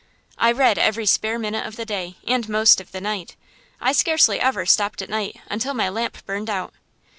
I 0.39 0.51
read 0.51 0.79
every 0.79 1.05
spare 1.05 1.37
minute 1.37 1.63
of 1.67 1.75
the 1.75 1.85
day, 1.85 2.17
and 2.27 2.49
most 2.49 2.81
of 2.81 2.91
the 2.91 2.99
night. 3.01 3.35
I 3.79 3.91
scarcely 3.91 4.39
ever 4.39 4.65
stopped 4.65 5.03
at 5.03 5.11
night 5.11 5.39
until 5.47 5.75
my 5.75 5.89
lamp 5.89 6.25
burned 6.25 6.49
out. 6.49 6.73